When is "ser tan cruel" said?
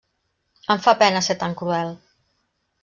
1.29-1.95